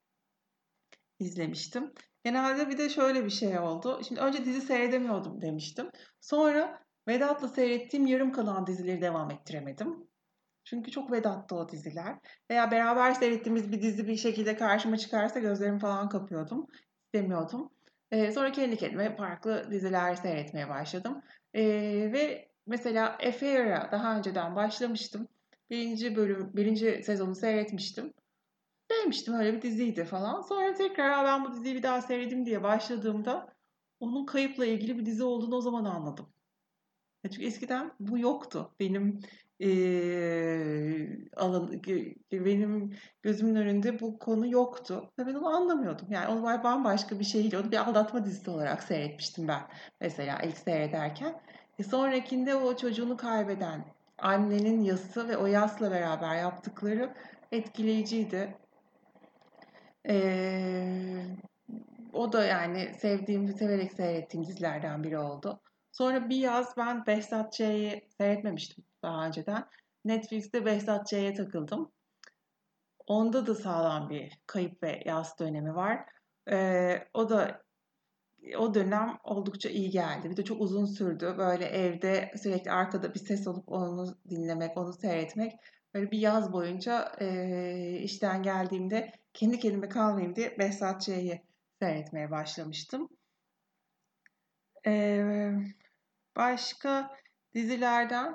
izlemiştim. 1.18 1.92
Genelde 2.25 2.68
bir 2.68 2.78
de 2.78 2.88
şöyle 2.88 3.25
bir 3.25 3.30
şey 3.30 3.59
oldu. 3.59 4.00
Şimdi 4.09 4.21
önce 4.21 4.45
dizi 4.45 4.61
seyredemiyordum 4.61 5.40
demiştim. 5.40 5.90
Sonra 6.21 6.83
Vedat'la 7.09 7.49
seyrettiğim 7.49 8.07
yarım 8.07 8.33
kalan 8.33 8.66
dizileri 8.66 9.02
devam 9.02 9.30
ettiremedim. 9.30 10.09
Çünkü 10.64 10.90
çok 10.90 11.12
Vedat'ta 11.12 11.57
o 11.57 11.68
diziler. 11.68 12.18
Veya 12.50 12.71
beraber 12.71 13.12
seyrettiğimiz 13.12 13.73
bir 13.73 13.83
dizi 13.83 14.07
bir 14.07 14.16
şekilde 14.16 14.57
karşıma 14.57 14.97
çıkarsa 14.97 15.40
gözlerimi 15.40 15.78
falan 15.78 16.09
kapıyordum. 16.09 16.66
İstemiyordum. 17.04 17.71
Ee, 18.10 18.32
sonra 18.32 18.52
kendi 18.52 18.76
kendime 18.76 19.16
farklı 19.16 19.70
diziler 19.70 20.14
seyretmeye 20.14 20.68
başladım. 20.68 21.22
Ee, 21.54 21.62
ve 22.12 22.48
mesela 22.66 23.08
Affair'a 23.12 23.88
daha 23.92 24.18
önceden 24.18 24.56
başlamıştım. 24.56 25.28
Birinci 25.70 26.16
bölüm, 26.16 26.56
birinci 26.56 27.02
sezonu 27.02 27.34
seyretmiştim. 27.34 28.14
Sevmiştim 28.90 29.34
öyle 29.34 29.54
bir 29.56 29.62
diziydi 29.62 30.04
falan. 30.04 30.40
Sonra 30.40 30.74
tekrar 30.74 31.24
ben 31.24 31.44
bu 31.44 31.52
diziyi 31.52 31.74
bir 31.74 31.82
daha 31.82 32.02
seyredim 32.02 32.46
diye 32.46 32.62
başladığımda 32.62 33.56
onun 34.00 34.26
kayıpla 34.26 34.66
ilgili 34.66 34.98
bir 34.98 35.06
dizi 35.06 35.24
olduğunu 35.24 35.56
o 35.56 35.60
zaman 35.60 35.84
anladım. 35.84 36.32
Çünkü 37.22 37.46
eskiden 37.46 37.92
bu 38.00 38.18
yoktu. 38.18 38.74
Benim 38.80 39.20
e, 39.60 39.68
alan 41.36 41.82
benim 42.32 42.96
gözümün 43.22 43.54
önünde 43.54 44.00
bu 44.00 44.18
konu 44.18 44.50
yoktu. 44.50 45.12
Ve 45.18 45.26
ben 45.26 45.34
onu 45.34 45.48
anlamıyordum. 45.48 46.06
Yani 46.10 46.28
onu 46.28 46.64
bambaşka 46.64 47.18
bir 47.18 47.24
şeydi. 47.24 47.58
Onu 47.58 47.72
bir 47.72 47.76
aldatma 47.76 48.24
dizisi 48.24 48.50
olarak 48.50 48.82
seyretmiştim 48.82 49.48
ben. 49.48 49.62
Mesela 50.00 50.38
ilk 50.42 50.58
seyrederken. 50.58 51.40
E 51.78 51.82
sonrakinde 51.82 52.54
o 52.54 52.76
çocuğunu 52.76 53.16
kaybeden 53.16 53.84
annenin 54.18 54.82
yası 54.82 55.28
ve 55.28 55.36
o 55.36 55.46
yasla 55.46 55.90
beraber 55.90 56.36
yaptıkları 56.36 57.14
etkileyiciydi. 57.52 58.56
Ee, 60.08 61.24
o 62.12 62.32
da 62.32 62.44
yani 62.44 62.94
sevdiğim, 62.94 63.48
severek 63.48 63.92
seyrettiğim 63.92 64.46
dizilerden 64.46 65.04
biri 65.04 65.18
oldu. 65.18 65.60
Sonra 65.92 66.28
bir 66.28 66.36
yaz 66.36 66.76
ben 66.76 67.06
Behzat 67.06 67.52
Ç'yi 67.52 68.08
seyretmemiştim 68.18 68.88
daha 69.02 69.26
önceden. 69.26 69.64
Netflix'te 70.05 70.64
Behzat 70.64 71.07
Ç'ye 71.07 71.35
takıldım. 71.35 71.93
Onda 73.07 73.47
da 73.47 73.55
sağlam 73.55 74.11
bir 74.11 74.38
kayıp 74.47 74.83
ve 74.83 75.02
yaz 75.07 75.38
dönemi 75.38 75.75
var. 75.75 76.07
Ee, 76.50 77.09
o 77.14 77.28
da 77.28 77.62
o 78.59 78.75
dönem 78.75 79.19
oldukça 79.25 79.69
iyi 79.69 79.90
geldi. 79.90 80.31
Bir 80.31 80.37
de 80.37 80.45
çok 80.45 80.61
uzun 80.61 80.85
sürdü. 80.85 81.35
Böyle 81.38 81.64
evde 81.64 82.33
sürekli 82.43 82.71
arkada 82.71 83.14
bir 83.14 83.19
ses 83.19 83.47
olup 83.47 83.69
onu 83.69 84.19
dinlemek, 84.31 84.76
onu 84.76 84.93
seyretmek. 84.93 85.52
Böyle 85.95 86.11
bir 86.11 86.19
yaz 86.19 86.52
boyunca 86.52 87.12
e, 87.21 87.99
işten 88.02 88.43
geldiğimde 88.43 89.12
kendi 89.35 89.59
kendime 89.59 89.88
kalmayayım 89.88 90.37
diye 90.37 90.59
Behzat 90.59 91.02
Ç'yi 91.02 91.43
seyretmeye 91.81 92.31
başlamıştım. 92.31 93.09
Ee, 94.87 95.52
başka 96.37 97.17
dizilerden 97.55 98.35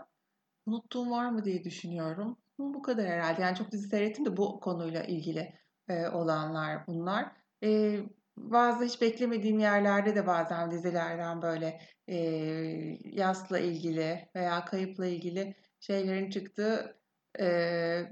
unuttuğum 0.66 1.12
var 1.12 1.30
mı 1.30 1.46
diye 1.46 1.64
düşünüyorum. 1.64 2.38
Bu 2.60 2.82
kadar 2.82 3.08
herhalde. 3.08 3.42
Yani 3.42 3.58
çok 3.58 3.72
dizi 3.72 3.88
seyrettim 3.88 4.26
de 4.26 4.38
bu 4.38 4.60
konuyla 4.60 5.04
ilgili 5.04 5.54
e, 5.88 6.08
olanlar 6.08 6.88
bunlar. 6.88 7.32
E, 7.64 8.00
bazı 8.38 8.86
hiç 8.86 9.02
beklemediğim 9.02 9.60
yerlerde 9.60 10.16
de 10.16 10.28
bazen 10.28 10.72
dizilerden 10.72 11.42
böyle 11.42 11.82
e, 12.08 12.18
yasla 13.04 13.60
ilgili 13.60 14.30
veya 14.36 14.66
kayıpla 14.66 15.06
ilgili 15.06 15.56
şeylerin 15.80 16.30
çıktığı 16.30 17.00
e, 17.40 17.46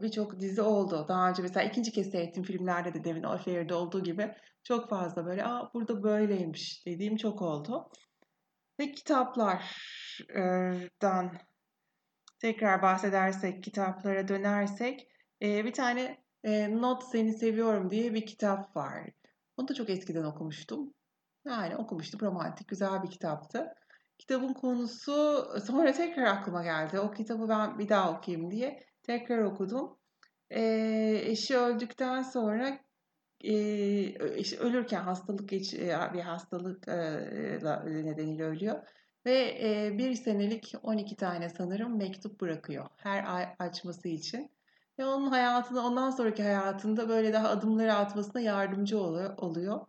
birçok 0.01 0.39
dizi 0.39 0.61
oldu. 0.61 1.05
Daha 1.07 1.29
önce 1.29 1.41
mesela 1.41 1.65
ikinci 1.65 1.91
kez 1.91 2.11
seyrettiğim 2.11 2.47
filmlerde 2.47 2.93
de 2.93 3.03
Devin 3.03 3.23
Affair'de 3.23 3.73
olduğu 3.73 4.03
gibi 4.03 4.35
çok 4.63 4.89
fazla 4.89 5.25
böyle 5.25 5.45
Aa, 5.45 5.73
burada 5.73 6.03
böyleymiş 6.03 6.85
dediğim 6.85 7.17
çok 7.17 7.41
oldu. 7.41 7.89
Ve 8.79 8.91
kitaplardan 8.91 11.31
tekrar 12.41 12.81
bahsedersek, 12.81 13.63
kitaplara 13.63 14.27
dönersek 14.27 15.07
bir 15.41 15.73
tane 15.73 16.17
Not 16.69 17.03
Seni 17.03 17.33
Seviyorum 17.33 17.91
diye 17.91 18.13
bir 18.13 18.25
kitap 18.25 18.75
var. 18.75 19.09
Onu 19.57 19.67
da 19.67 19.73
çok 19.73 19.89
eskiden 19.89 20.23
okumuştum. 20.23 20.93
Yani 21.45 21.75
okumuştum. 21.75 22.21
Romantik, 22.21 22.67
güzel 22.67 23.03
bir 23.03 23.09
kitaptı. 23.09 23.73
Kitabın 24.17 24.53
konusu 24.53 25.45
sonra 25.65 25.91
tekrar 25.91 26.23
aklıma 26.23 26.63
geldi. 26.63 26.99
O 26.99 27.11
kitabı 27.11 27.49
ben 27.49 27.79
bir 27.79 27.89
daha 27.89 28.17
okuyayım 28.17 28.51
diye 28.51 28.79
tekrar 29.03 29.43
okudum. 29.43 29.97
eşi 30.49 31.57
öldükten 31.57 32.21
sonra 32.21 32.79
işte 34.35 34.57
ölürken 34.57 35.01
hastalık 35.01 35.49
geç 35.49 35.73
bir 36.13 36.21
hastalık 36.21 36.87
nedeniyle 37.85 38.43
ölüyor 38.43 38.87
ve 39.25 39.57
bir 39.97 40.15
senelik 40.15 40.73
12 40.83 41.15
tane 41.15 41.49
sanırım 41.49 41.97
mektup 41.97 42.41
bırakıyor 42.41 42.89
her 42.97 43.35
ay 43.35 43.55
açması 43.59 44.07
için 44.07 44.51
ve 44.99 45.05
onun 45.05 45.27
hayatında 45.27 45.85
ondan 45.85 46.11
sonraki 46.11 46.43
hayatında 46.43 47.09
böyle 47.09 47.33
daha 47.33 47.49
adımları 47.49 47.93
atmasına 47.93 48.41
yardımcı 48.41 48.99
oluyor. 49.37 49.87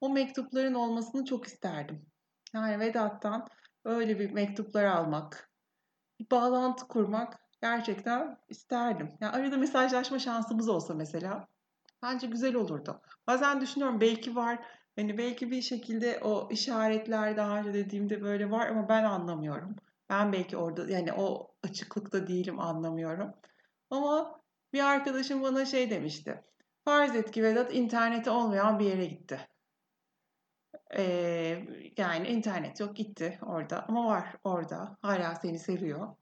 O 0.00 0.10
mektupların 0.10 0.74
olmasını 0.74 1.24
çok 1.24 1.46
isterdim. 1.46 2.06
Yani 2.54 2.80
Vedat'tan 2.80 3.48
öyle 3.84 4.18
bir 4.18 4.30
mektuplar 4.30 4.84
almak, 4.84 5.50
bir 6.20 6.30
bağlantı 6.30 6.88
kurmak 6.88 7.38
gerçekten 7.62 8.38
isterdim. 8.48 9.08
Yani 9.20 9.36
arada 9.36 9.56
mesajlaşma 9.56 10.18
şansımız 10.18 10.68
olsa 10.68 10.94
mesela 10.94 11.48
Bence 12.02 12.26
güzel 12.26 12.54
olurdu. 12.54 13.00
Bazen 13.26 13.60
düşünüyorum 13.60 14.00
belki 14.00 14.36
var. 14.36 14.58
Hani 14.96 15.18
belki 15.18 15.50
bir 15.50 15.62
şekilde 15.62 16.18
o 16.22 16.48
işaretler 16.50 17.36
daha 17.36 17.58
önce 17.58 17.74
dediğimde 17.74 18.22
böyle 18.22 18.50
var 18.50 18.66
ama 18.66 18.88
ben 18.88 19.04
anlamıyorum. 19.04 19.76
Ben 20.10 20.32
belki 20.32 20.56
orada 20.56 20.90
yani 20.90 21.12
o 21.12 21.54
açıklıkta 21.62 22.26
değilim 22.26 22.60
anlamıyorum. 22.60 23.32
Ama 23.90 24.40
bir 24.72 24.80
arkadaşım 24.80 25.42
bana 25.42 25.64
şey 25.64 25.90
demişti. 25.90 26.44
Farz 26.84 27.16
et 27.16 27.30
ki 27.30 27.42
Vedat 27.42 27.74
interneti 27.74 28.30
olmayan 28.30 28.78
bir 28.78 28.84
yere 28.84 29.06
gitti. 29.06 29.48
Ee, 30.96 31.66
yani 31.96 32.28
internet 32.28 32.80
yok 32.80 32.96
gitti 32.96 33.38
orada 33.42 33.84
ama 33.88 34.06
var 34.06 34.36
orada. 34.44 34.98
Hala 35.02 35.34
seni 35.34 35.58
seviyor. 35.58 36.16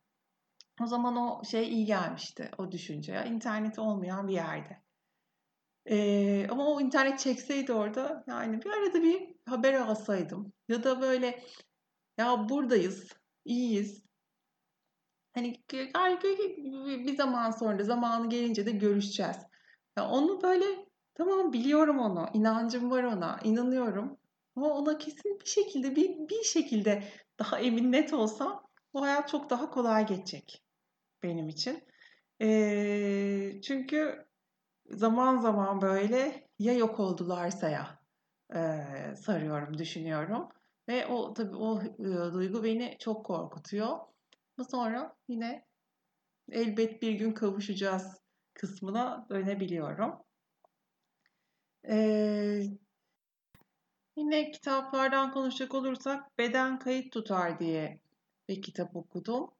O 0.82 0.86
zaman 0.86 1.16
o 1.16 1.44
şey 1.44 1.68
iyi 1.68 1.84
gelmişti 1.84 2.50
o 2.58 2.72
düşünce. 2.72 3.24
İnterneti 3.26 3.80
olmayan 3.80 4.28
bir 4.28 4.32
yerde. 4.32 4.82
Ee, 5.86 6.46
ama 6.50 6.66
o 6.66 6.80
internet 6.80 7.18
çekseydi 7.18 7.72
orada 7.72 8.24
yani 8.28 8.62
bir 8.62 8.70
arada 8.70 9.02
bir 9.02 9.34
haber 9.46 9.74
alsaydım 9.74 10.52
ya 10.68 10.84
da 10.84 11.00
böyle 11.00 11.44
ya 12.18 12.48
buradayız, 12.48 13.08
iyiyiz. 13.44 14.04
Hani 15.34 15.54
bir 17.06 17.16
zaman 17.16 17.50
sonra 17.50 17.84
zamanı 17.84 18.28
gelince 18.30 18.66
de 18.66 18.70
görüşeceğiz. 18.70 19.36
Ya 19.96 20.08
onu 20.08 20.42
böyle 20.42 20.64
tamam 21.14 21.52
biliyorum 21.52 21.98
onu, 21.98 22.26
inancım 22.34 22.90
var 22.90 23.02
ona, 23.04 23.38
inanıyorum. 23.44 24.18
Ama 24.56 24.70
ona 24.74 24.98
kesin 24.98 25.40
bir 25.40 25.46
şekilde 25.46 25.96
bir, 25.96 26.28
bir 26.28 26.42
şekilde 26.42 27.04
daha 27.38 27.58
emin 27.58 27.92
net 27.92 28.12
olsam 28.12 28.62
bu 28.94 29.02
hayat 29.02 29.28
çok 29.28 29.50
daha 29.50 29.70
kolay 29.70 30.06
geçecek 30.06 30.64
benim 31.22 31.48
için. 31.48 31.84
Ee, 32.42 33.60
çünkü 33.62 34.29
zaman 34.90 35.38
zaman 35.38 35.82
böyle 35.82 36.48
ya 36.58 36.72
yok 36.74 37.00
oldularsa 37.00 37.68
ya 37.68 38.00
e, 38.54 39.16
sarıyorum, 39.16 39.78
düşünüyorum. 39.78 40.48
Ve 40.88 41.06
o 41.06 41.34
tabii 41.34 41.56
o 41.56 41.82
e, 41.82 42.32
duygu 42.32 42.64
beni 42.64 42.96
çok 42.98 43.26
korkutuyor. 43.26 43.88
Ama 44.58 44.68
sonra 44.70 45.16
yine 45.28 45.66
elbet 46.52 47.02
bir 47.02 47.12
gün 47.12 47.32
kavuşacağız 47.32 48.20
kısmına 48.54 49.26
dönebiliyorum. 49.30 50.14
Ee, 51.88 52.62
yine 54.16 54.50
kitaplardan 54.50 55.32
konuşacak 55.32 55.74
olursak 55.74 56.38
Beden 56.38 56.78
Kayıt 56.78 57.12
Tutar 57.12 57.58
diye 57.58 58.00
bir 58.48 58.62
kitap 58.62 58.96
okudum. 58.96 59.50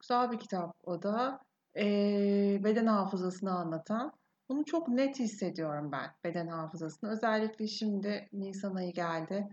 Güzel 0.00 0.32
bir 0.32 0.38
kitap 0.38 0.76
o 0.84 1.02
da. 1.02 1.40
Ee, 1.76 2.60
beden 2.64 2.86
hafızasını 2.86 3.52
anlatan. 3.52 4.12
Bunu 4.48 4.64
çok 4.64 4.88
net 4.88 5.18
hissediyorum 5.18 5.92
ben 5.92 6.10
beden 6.24 6.48
hafızasını. 6.48 7.10
Özellikle 7.10 7.66
şimdi 7.66 8.28
Nisan 8.32 8.74
ayı 8.74 8.92
geldi 8.92 9.48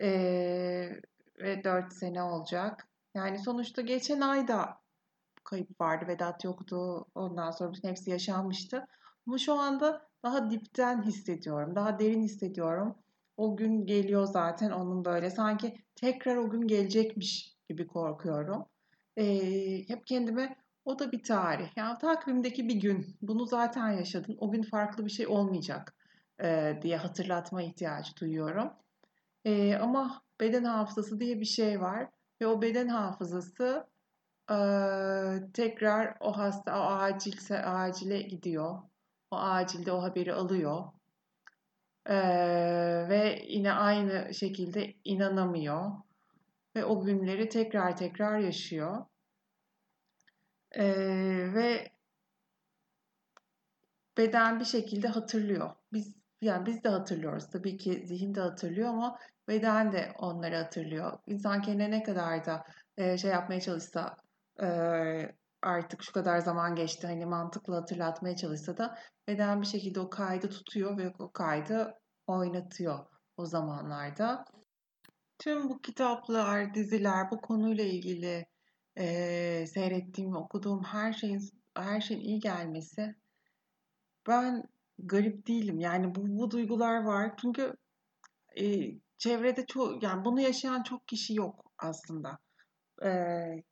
ee, 0.00 1.00
ve 1.38 1.64
4 1.64 1.92
sene 1.92 2.22
olacak. 2.22 2.88
Yani 3.14 3.38
sonuçta 3.38 3.82
geçen 3.82 4.20
ayda 4.20 4.82
kayıp 5.44 5.80
vardı. 5.80 6.04
Vedat 6.08 6.44
yoktu. 6.44 7.06
Ondan 7.14 7.50
sonra 7.50 7.72
bütün 7.72 7.88
hepsi 7.88 8.10
yaşanmıştı. 8.10 8.86
Ama 9.26 9.38
şu 9.38 9.54
anda 9.54 10.08
daha 10.22 10.50
dipten 10.50 11.02
hissediyorum. 11.02 11.74
Daha 11.74 11.98
derin 11.98 12.22
hissediyorum. 12.22 12.94
O 13.36 13.56
gün 13.56 13.86
geliyor 13.86 14.26
zaten 14.26 14.70
onun 14.70 15.04
böyle. 15.04 15.30
Sanki 15.30 15.76
tekrar 15.94 16.36
o 16.36 16.50
gün 16.50 16.60
gelecekmiş 16.68 17.56
gibi 17.68 17.86
korkuyorum. 17.86 18.64
Ee, 19.16 19.88
hep 19.88 20.06
kendime 20.06 20.56
o 20.84 20.98
da 20.98 21.12
bir 21.12 21.22
tarih. 21.22 21.68
Yani 21.76 21.98
takvimdeki 21.98 22.68
bir 22.68 22.74
gün. 22.74 23.16
Bunu 23.22 23.46
zaten 23.46 23.90
yaşadın. 23.90 24.36
O 24.40 24.50
gün 24.50 24.62
farklı 24.62 25.06
bir 25.06 25.10
şey 25.10 25.26
olmayacak 25.26 25.94
e, 26.42 26.78
diye 26.82 26.96
hatırlatma 26.96 27.62
ihtiyacı 27.62 28.16
duyuyorum. 28.16 28.72
E, 29.44 29.74
ama 29.76 30.22
beden 30.40 30.64
hafızası 30.64 31.20
diye 31.20 31.40
bir 31.40 31.44
şey 31.44 31.80
var. 31.80 32.08
Ve 32.40 32.46
o 32.46 32.62
beden 32.62 32.88
hafızası 32.88 33.86
e, 34.50 34.56
tekrar 35.54 36.16
o 36.20 36.36
hasta 36.36 36.80
o 36.80 36.84
acilse 36.84 37.64
acile 37.64 38.22
gidiyor. 38.22 38.78
O 39.30 39.36
acilde 39.36 39.92
o 39.92 40.02
haberi 40.02 40.34
alıyor. 40.34 40.84
E, 42.06 42.16
ve 43.08 43.42
yine 43.48 43.72
aynı 43.72 44.34
şekilde 44.34 44.94
inanamıyor. 45.04 45.92
Ve 46.76 46.84
o 46.84 47.04
günleri 47.04 47.48
tekrar 47.48 47.96
tekrar 47.96 48.38
yaşıyor. 48.38 49.06
E, 50.74 50.84
ve 51.54 51.92
beden 54.18 54.60
bir 54.60 54.64
şekilde 54.64 55.08
hatırlıyor. 55.08 55.70
Biz 55.92 56.14
yani 56.40 56.66
biz 56.66 56.84
de 56.84 56.88
hatırlıyoruz. 56.88 57.50
Tabii 57.50 57.76
ki 57.76 58.06
zihin 58.06 58.34
de 58.34 58.40
hatırlıyor 58.40 58.88
ama 58.88 59.18
beden 59.48 59.92
de 59.92 60.12
onları 60.18 60.56
hatırlıyor. 60.56 61.18
İnsan 61.26 61.62
kendine 61.62 61.90
ne 61.90 62.02
kadar 62.02 62.46
da 62.46 62.64
e, 62.96 63.18
şey 63.18 63.30
yapmaya 63.30 63.60
çalışsa 63.60 64.16
e, 64.62 64.66
artık 65.62 66.02
şu 66.02 66.12
kadar 66.12 66.38
zaman 66.38 66.74
geçti 66.74 67.06
hani 67.06 67.26
mantıklı 67.26 67.74
hatırlatmaya 67.74 68.36
çalışsa 68.36 68.76
da 68.76 68.98
beden 69.28 69.60
bir 69.60 69.66
şekilde 69.66 70.00
o 70.00 70.10
kaydı 70.10 70.48
tutuyor 70.48 70.98
ve 70.98 71.12
o 71.18 71.32
kaydı 71.32 71.94
oynatıyor 72.26 72.98
o 73.36 73.46
zamanlarda. 73.46 74.44
Tüm 75.38 75.68
bu 75.68 75.80
kitaplar, 75.80 76.74
diziler, 76.74 77.30
bu 77.30 77.40
konuyla 77.40 77.84
ilgili 77.84 78.46
e, 78.98 79.66
seyrettiğim, 79.66 80.36
okuduğum 80.36 80.84
her 80.84 81.12
şeyin 81.12 81.50
her 81.76 82.00
şeyin 82.00 82.20
iyi 82.20 82.40
gelmesi 82.40 83.14
ben 84.28 84.64
garip 84.98 85.46
değilim. 85.46 85.80
Yani 85.80 86.14
bu, 86.14 86.38
bu 86.38 86.50
duygular 86.50 87.02
var. 87.04 87.34
Çünkü 87.40 87.76
e, 88.60 88.64
çevrede 89.18 89.66
çok 89.66 90.02
yani 90.02 90.24
bunu 90.24 90.40
yaşayan 90.40 90.82
çok 90.82 91.08
kişi 91.08 91.34
yok 91.34 91.72
aslında. 91.78 92.38
E, 93.04 93.10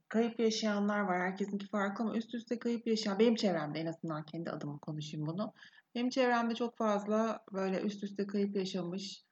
kayıp 0.09 0.41
yaşayanlar 0.41 1.01
var. 1.01 1.21
Herkesinki 1.21 1.67
farklı 1.69 2.05
ama 2.05 2.17
üst 2.17 2.35
üste 2.35 2.59
kayıp 2.59 2.87
yaşayan 2.87 3.19
benim 3.19 3.35
çevremde 3.35 3.81
en 3.81 3.87
azından 3.87 4.25
kendi 4.25 4.51
adıma 4.51 4.79
konuşayım 4.79 5.27
bunu. 5.27 5.53
Benim 5.95 6.11
çevremde 6.11 6.55
çok 6.55 6.77
fazla 6.77 7.45
böyle 7.53 7.81
üst 7.81 8.05
üste 8.05 8.27
kayıp 8.27 8.57
yaşamış 8.57 9.25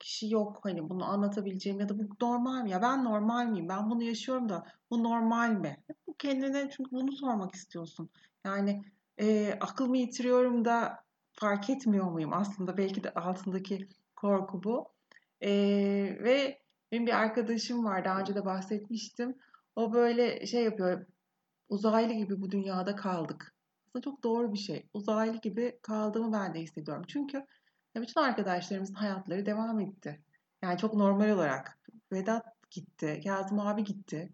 kişi 0.00 0.30
yok. 0.34 0.58
Hani 0.62 0.88
bunu 0.88 1.04
anlatabileceğim 1.04 1.80
ya 1.80 1.88
da 1.88 1.98
bu 1.98 2.02
normal 2.22 2.62
mi? 2.62 2.70
Ya 2.70 2.82
ben 2.82 3.04
normal 3.04 3.46
miyim? 3.46 3.68
Ben 3.68 3.90
bunu 3.90 4.02
yaşıyorum 4.02 4.48
da 4.48 4.66
bu 4.90 5.02
normal 5.04 5.50
mi? 5.50 5.84
Bu 6.06 6.14
kendine 6.14 6.70
çünkü 6.70 6.90
bunu 6.90 7.12
sormak 7.12 7.54
istiyorsun. 7.54 8.10
Yani 8.44 8.84
e, 9.18 9.58
aklımı 9.60 9.98
yitiriyorum 9.98 10.64
da 10.64 11.04
fark 11.32 11.70
etmiyor 11.70 12.10
muyum? 12.10 12.32
Aslında 12.32 12.76
belki 12.76 13.04
de 13.04 13.14
altındaki 13.14 13.88
korku 14.16 14.62
bu. 14.62 14.88
E, 15.40 15.50
ve 16.20 16.62
benim 16.92 17.06
bir 17.06 17.12
arkadaşım 17.12 17.84
var. 17.84 18.04
Daha 18.04 18.20
önce 18.20 18.34
de 18.34 18.44
bahsetmiştim. 18.44 19.36
O 19.76 19.92
böyle 19.92 20.46
şey 20.46 20.64
yapıyor. 20.64 21.06
Uzaylı 21.68 22.12
gibi 22.12 22.40
bu 22.40 22.50
dünyada 22.50 22.96
kaldık. 22.96 23.54
Aslında 23.88 24.02
çok 24.02 24.24
doğru 24.24 24.52
bir 24.52 24.58
şey. 24.58 24.88
Uzaylı 24.94 25.36
gibi 25.40 25.78
kaldığımı 25.82 26.32
ben 26.32 26.54
de 26.54 26.60
hissediyorum. 26.60 27.04
Çünkü 27.08 27.46
bütün 28.02 28.20
arkadaşlarımızın 28.20 28.94
hayatları 28.94 29.46
devam 29.46 29.80
etti. 29.80 30.22
Yani 30.62 30.78
çok 30.78 30.94
normal 30.94 31.30
olarak. 31.30 31.78
Vedat 32.12 32.70
gitti, 32.70 33.20
Kazım 33.24 33.60
abi 33.60 33.84
gitti. 33.84 34.32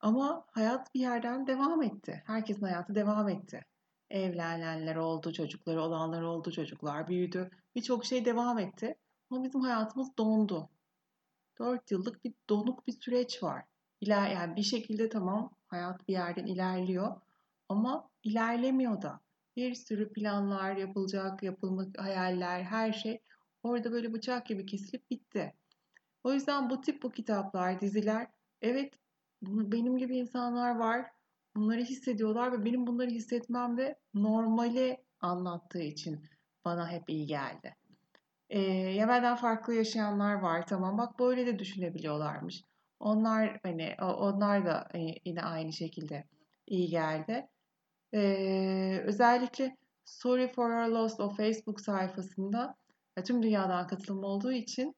Ama 0.00 0.46
hayat 0.50 0.94
bir 0.94 1.00
yerden 1.00 1.46
devam 1.46 1.82
etti. 1.82 2.22
Herkesin 2.26 2.62
hayatı 2.62 2.94
devam 2.94 3.28
etti. 3.28 3.64
Evlenenler 4.10 4.96
oldu, 4.96 5.32
çocukları 5.32 5.82
olanlar 5.82 6.22
oldu, 6.22 6.52
çocuklar 6.52 7.08
büyüdü. 7.08 7.50
Birçok 7.74 8.04
şey 8.04 8.24
devam 8.24 8.58
etti. 8.58 8.94
Ama 9.30 9.44
bizim 9.44 9.60
hayatımız 9.60 10.16
dondu. 10.18 10.70
4 11.58 11.90
yıllık 11.90 12.24
bir 12.24 12.34
donuk 12.48 12.86
bir 12.86 12.92
süreç 12.92 13.42
var. 13.42 13.64
İler, 14.00 14.30
yani 14.30 14.56
bir 14.56 14.62
şekilde 14.62 15.08
tamam 15.08 15.50
hayat 15.66 16.08
bir 16.08 16.12
yerden 16.12 16.46
ilerliyor 16.46 17.20
ama 17.68 18.10
ilerlemiyor 18.22 19.02
da. 19.02 19.20
Bir 19.56 19.74
sürü 19.74 20.12
planlar 20.12 20.76
yapılacak, 20.76 21.42
yapılmak 21.42 21.98
hayaller, 21.98 22.62
her 22.62 22.92
şey 22.92 23.22
orada 23.62 23.92
böyle 23.92 24.12
bıçak 24.12 24.46
gibi 24.46 24.66
kesilip 24.66 25.10
bitti. 25.10 25.54
O 26.24 26.32
yüzden 26.32 26.70
bu 26.70 26.80
tip 26.80 27.02
bu 27.02 27.10
kitaplar, 27.10 27.80
diziler 27.80 28.26
evet 28.62 28.94
benim 29.42 29.98
gibi 29.98 30.16
insanlar 30.16 30.76
var. 30.76 31.06
Bunları 31.56 31.80
hissediyorlar 31.80 32.52
ve 32.52 32.64
benim 32.64 32.86
bunları 32.86 33.10
hissetmem 33.10 33.76
de 33.76 33.98
normali 34.14 35.04
anlattığı 35.20 35.82
için 35.82 36.24
bana 36.64 36.90
hep 36.90 37.10
iyi 37.10 37.26
geldi. 37.26 37.76
Ee, 38.50 38.60
ya 38.70 39.08
benden 39.08 39.36
farklı 39.36 39.74
yaşayanlar 39.74 40.34
var. 40.34 40.66
Tamam 40.66 40.98
bak 40.98 41.18
böyle 41.18 41.46
de 41.46 41.58
düşünebiliyorlarmış. 41.58 42.64
Onlar 43.00 43.60
hani 43.62 43.96
onlar 44.00 44.66
da 44.66 44.88
e, 44.94 44.98
yine 45.24 45.42
aynı 45.42 45.72
şekilde 45.72 46.24
iyi 46.66 46.88
geldi. 46.88 47.48
Ee, 48.14 49.02
özellikle 49.04 49.76
Sorry 50.04 50.48
for 50.48 50.70
Your 50.70 50.88
Loss 50.88 51.20
o 51.20 51.30
Facebook 51.30 51.80
sayfasında 51.80 52.76
tüm 53.24 53.42
dünyadan 53.42 53.86
katılım 53.86 54.24
olduğu 54.24 54.52
için 54.52 54.94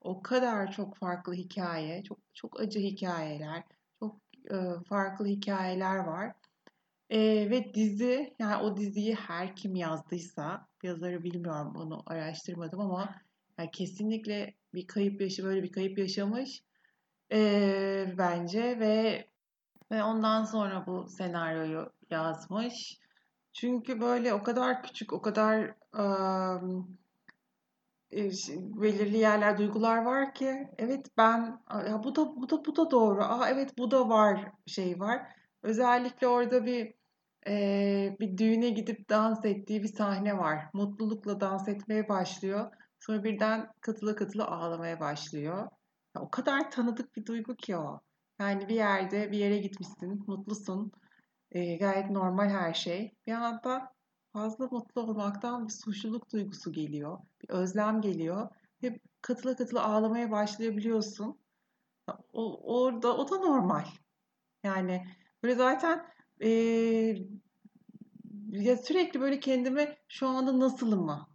o 0.00 0.22
kadar 0.22 0.72
çok 0.72 0.96
farklı 0.96 1.34
hikaye, 1.34 2.02
çok 2.02 2.18
çok 2.34 2.60
acı 2.60 2.78
hikayeler, 2.78 3.62
çok 3.98 4.16
e, 4.50 4.56
farklı 4.88 5.26
hikayeler 5.26 5.96
var. 5.96 6.32
E, 7.10 7.50
ve 7.50 7.74
dizi, 7.74 8.34
yani 8.38 8.62
o 8.62 8.76
diziyi 8.76 9.14
her 9.14 9.56
kim 9.56 9.74
yazdıysa, 9.76 10.68
yazarı 10.82 11.24
bilmiyorum 11.24 11.72
onu 11.76 12.02
araştırmadım 12.06 12.80
ama 12.80 13.14
yani 13.58 13.70
kesinlikle 13.70 14.54
bir 14.74 14.86
kayıp 14.86 15.20
yaşı 15.20 15.44
böyle 15.44 15.62
bir 15.62 15.72
kayıp 15.72 15.98
yaşamış 15.98 16.62
e, 17.32 18.14
bence 18.18 18.80
ve 18.80 19.26
ve 19.92 20.02
ondan 20.04 20.44
sonra 20.44 20.86
bu 20.86 21.08
senaryoyu 21.08 21.92
yazmış. 22.10 22.98
Çünkü 23.52 24.00
böyle 24.00 24.34
o 24.34 24.42
kadar 24.42 24.82
küçük, 24.82 25.12
o 25.12 25.22
kadar 25.22 25.74
um, 25.98 26.98
belirli 28.82 29.16
yerler, 29.16 29.58
duygular 29.58 30.02
var 30.04 30.34
ki 30.34 30.68
evet 30.78 31.06
ben 31.16 31.62
ya 31.88 32.04
bu 32.04 32.16
da 32.16 32.36
bu 32.36 32.50
da 32.50 32.64
bu 32.64 32.76
da 32.76 32.90
doğru. 32.90 33.24
Aa 33.24 33.48
evet 33.48 33.78
bu 33.78 33.90
da 33.90 34.08
var 34.08 34.52
şey 34.66 35.00
var. 35.00 35.22
Özellikle 35.62 36.28
orada 36.28 36.66
bir 36.66 36.94
e, 37.46 38.16
bir 38.20 38.38
düğüne 38.38 38.70
gidip 38.70 39.10
dans 39.10 39.44
ettiği 39.44 39.82
bir 39.82 39.94
sahne 39.94 40.38
var. 40.38 40.58
Mutlulukla 40.72 41.40
dans 41.40 41.68
etmeye 41.68 42.08
başlıyor. 42.08 42.70
Sonra 43.00 43.24
birden 43.24 43.68
katıla 43.80 44.16
katıla 44.16 44.48
ağlamaya 44.48 45.00
başlıyor. 45.00 45.68
Ya, 46.16 46.22
o 46.22 46.30
kadar 46.30 46.70
tanıdık 46.70 47.16
bir 47.16 47.26
duygu 47.26 47.56
ki 47.56 47.76
o. 47.76 48.00
Yani 48.42 48.68
bir 48.68 48.74
yerde 48.74 49.32
bir 49.32 49.38
yere 49.38 49.58
gitmişsin, 49.58 50.24
mutlusun. 50.26 50.92
E, 51.50 51.76
gayet 51.76 52.10
normal 52.10 52.48
her 52.48 52.74
şey. 52.74 53.14
Bir 53.26 53.32
anda 53.32 53.94
fazla 54.32 54.66
mutlu 54.66 55.00
olmaktan 55.00 55.66
bir 55.68 55.72
suçluluk 55.72 56.32
duygusu 56.32 56.72
geliyor. 56.72 57.18
Bir 57.42 57.48
özlem 57.48 58.00
geliyor. 58.00 58.48
Ve 58.82 59.00
katıla 59.20 59.56
katıla 59.56 59.84
ağlamaya 59.84 60.30
başlayabiliyorsun. 60.30 61.38
O, 62.32 62.74
orada 62.74 63.16
o 63.16 63.30
da 63.30 63.36
normal. 63.38 63.84
Yani 64.64 65.06
böyle 65.42 65.54
zaten 65.54 66.06
e, 66.40 66.48
ya 68.50 68.76
sürekli 68.76 69.20
böyle 69.20 69.40
kendime 69.40 69.98
şu 70.08 70.28
anda 70.28 70.58
nasılım 70.60 71.04
mı 71.04 71.28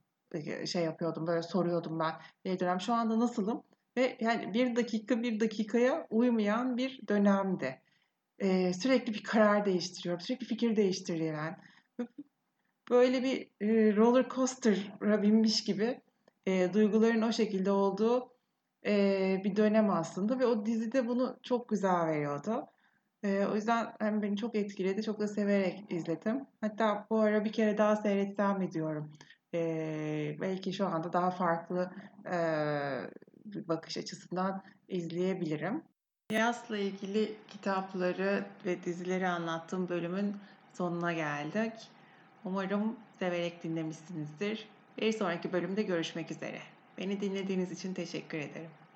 şey 0.65 0.83
yapıyordum 0.83 1.27
böyle 1.27 1.43
soruyordum 1.43 1.99
ben 1.99 2.13
bir 2.45 2.59
dönem 2.59 2.81
şu 2.81 2.93
anda 2.93 3.19
nasılım 3.19 3.63
ve 3.97 4.17
yani 4.19 4.53
bir 4.53 4.75
dakika 4.75 5.23
bir 5.23 5.39
dakikaya 5.39 6.07
uymayan 6.09 6.77
bir 6.77 7.07
dönemdi. 7.07 7.81
Ee, 8.39 8.73
sürekli 8.73 9.13
bir 9.13 9.23
karar 9.23 9.65
değiştiriyorum, 9.65 10.21
sürekli 10.21 10.45
fikir 10.45 10.75
değiştirilen, 10.75 11.57
böyle 12.89 13.23
bir 13.23 13.41
e, 13.61 13.95
roller 13.95 14.29
coaster'a 14.29 15.21
binmiş 15.21 15.63
gibi 15.63 16.01
e, 16.45 16.73
duyguların 16.73 17.21
o 17.21 17.31
şekilde 17.31 17.71
olduğu 17.71 18.33
e, 18.85 19.41
bir 19.43 19.55
dönem 19.55 19.89
aslında 19.89 20.39
ve 20.39 20.45
o 20.45 20.65
dizide 20.65 21.07
bunu 21.07 21.39
çok 21.43 21.69
güzel 21.69 22.07
veriyordu. 22.07 22.67
E, 23.23 23.45
o 23.45 23.55
yüzden 23.55 23.87
hem 23.99 24.21
beni 24.21 24.37
çok 24.37 24.55
etkiledi, 24.55 25.03
çok 25.03 25.19
da 25.19 25.27
severek 25.27 25.85
izledim. 25.89 26.45
Hatta 26.61 27.07
bu 27.09 27.19
ara 27.19 27.45
bir 27.45 27.51
kere 27.51 27.77
daha 27.77 27.95
seyretsem 27.95 28.59
mi 28.59 28.71
diyorum. 28.71 29.11
E, 29.53 30.37
belki 30.41 30.73
şu 30.73 30.87
anda 30.87 31.13
daha 31.13 31.31
farklı 31.31 31.91
e, 32.31 32.37
bir 33.53 33.67
bakış 33.67 33.97
açısından 33.97 34.63
izleyebilirim. 34.87 35.83
Yas'la 36.31 36.77
ilgili 36.77 37.35
kitapları 37.47 38.45
ve 38.65 38.83
dizileri 38.83 39.27
anlattığım 39.27 39.89
bölümün 39.89 40.35
sonuna 40.73 41.13
geldik. 41.13 41.73
Umarım 42.45 42.95
severek 43.19 43.63
dinlemişsinizdir. 43.63 44.67
Bir 44.97 45.11
sonraki 45.11 45.53
bölümde 45.53 45.83
görüşmek 45.83 46.31
üzere. 46.31 46.59
Beni 46.97 47.21
dinlediğiniz 47.21 47.71
için 47.71 47.93
teşekkür 47.93 48.37
ederim. 48.37 48.86